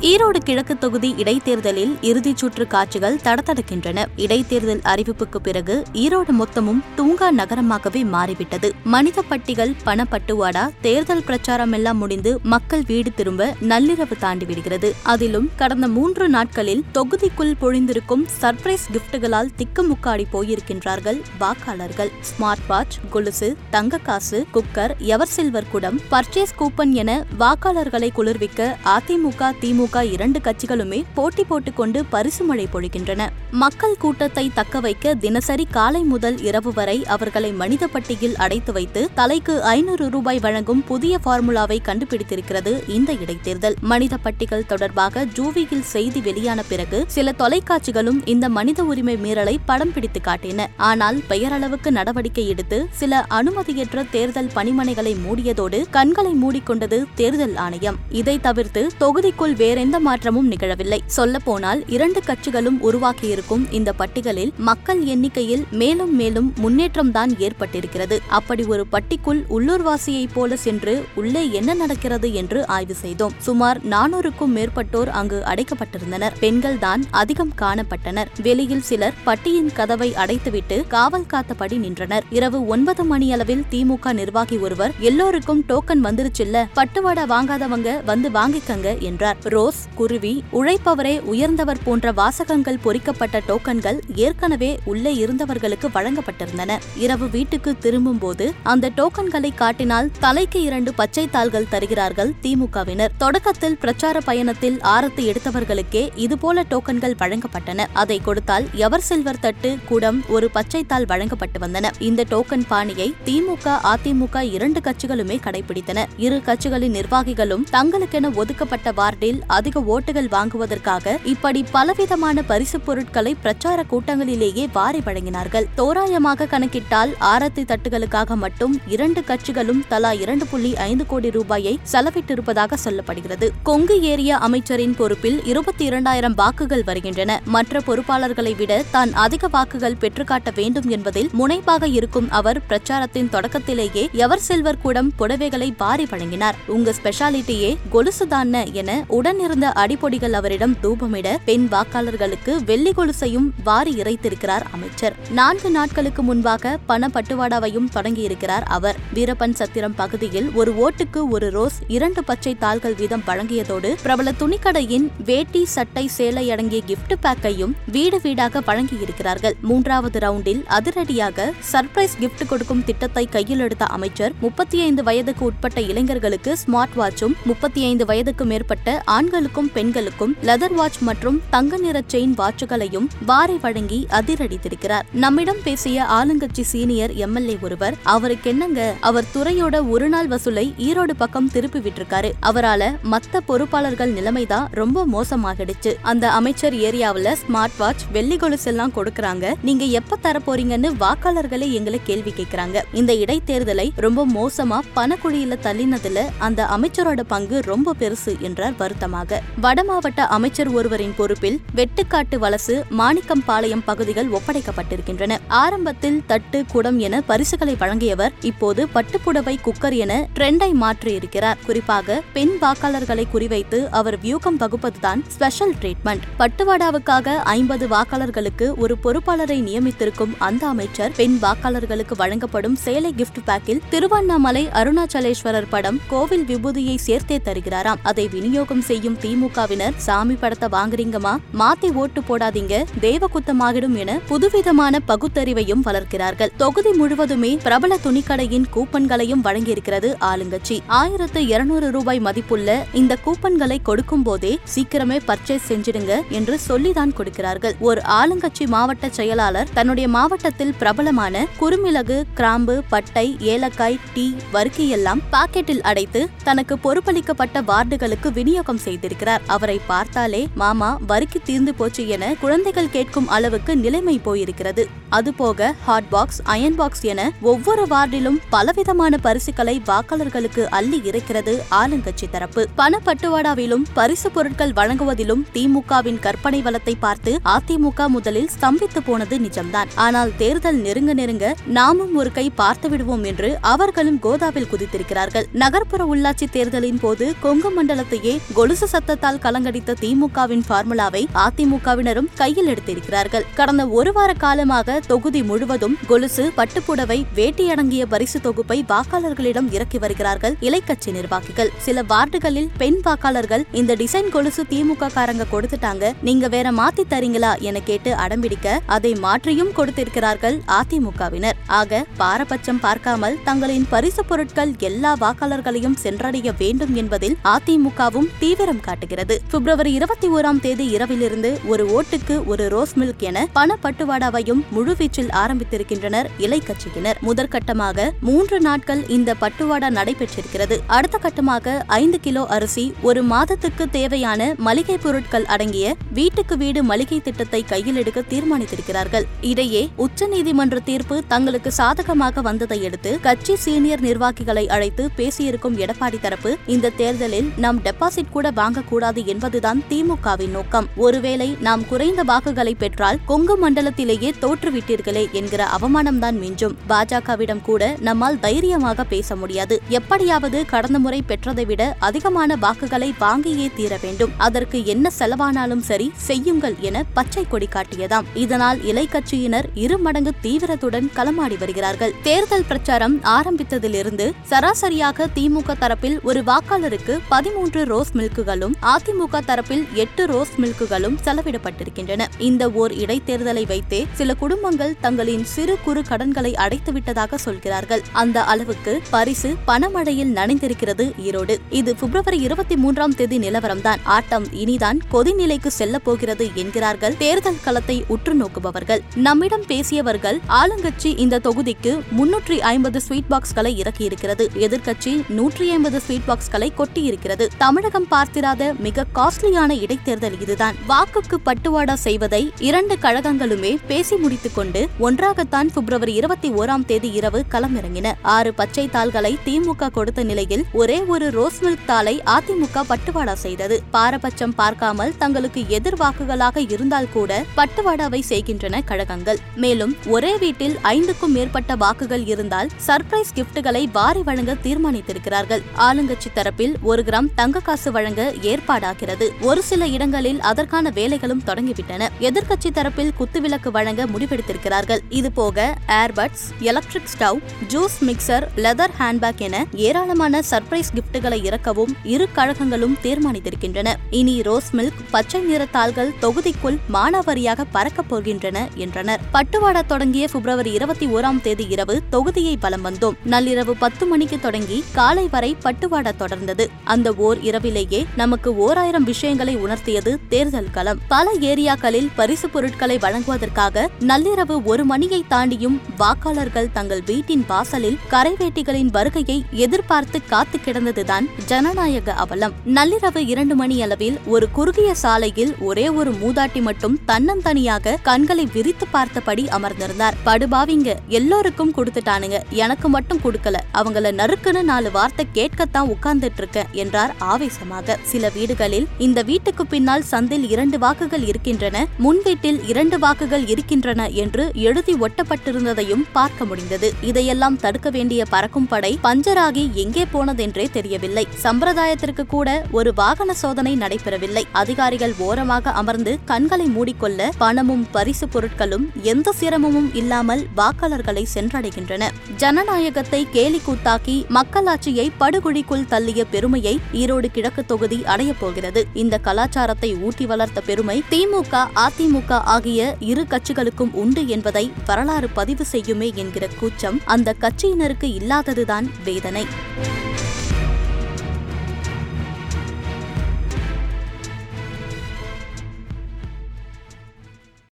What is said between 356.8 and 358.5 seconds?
தேர்தலில் நாம் டெபாசிட் கூட